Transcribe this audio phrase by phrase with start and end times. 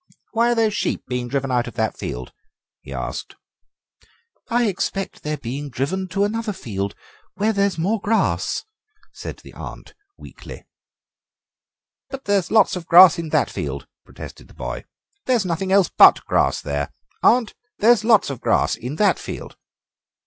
[0.31, 2.33] "Why are those sheep being driven out of that field?"
[2.81, 3.35] he asked.
[4.49, 6.95] "I expect they are being driven to another field
[7.35, 8.65] where there is more grass,"
[9.13, 10.65] said the aunt weakly.
[12.09, 14.85] "But there is lots of grass in that field," protested the boy;
[15.27, 16.91] "there's nothing else but grass there.
[17.21, 19.55] Aunt, there's lots of grass in that field."